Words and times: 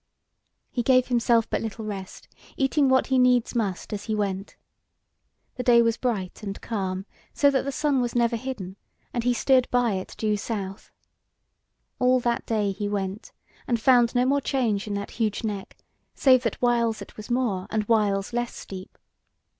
He 0.71 0.81
gave 0.81 1.09
himself 1.09 1.47
but 1.47 1.61
little 1.61 1.85
rest, 1.85 2.27
eating 2.57 2.89
what 2.89 3.05
he 3.13 3.19
needs 3.19 3.53
must 3.53 3.93
as 3.93 4.05
he 4.05 4.15
went. 4.15 4.55
The 5.57 5.61
day 5.63 5.83
was 5.83 5.95
bright 5.97 6.41
and 6.41 6.59
calm, 6.59 7.05
so 7.33 7.51
that 7.51 7.65
the 7.65 7.71
sun 7.71 8.01
was 8.01 8.15
never 8.15 8.35
hidden, 8.35 8.77
and 9.13 9.23
he 9.23 9.31
steered 9.35 9.69
by 9.69 9.91
it 9.93 10.15
due 10.17 10.37
south. 10.37 10.89
All 11.99 12.19
that 12.21 12.47
day 12.47 12.71
he 12.71 12.89
went, 12.89 13.31
and 13.67 13.79
found 13.79 14.15
no 14.15 14.25
more 14.25 14.41
change 14.41 14.87
in 14.87 14.95
that 14.95 15.11
huge 15.11 15.43
neck, 15.43 15.77
save 16.15 16.41
that 16.41 16.59
whiles 16.63 17.03
it 17.03 17.15
was 17.15 17.29
more 17.29 17.67
and 17.69 17.83
whiles 17.83 18.33
less 18.33 18.55
steep. 18.55 18.97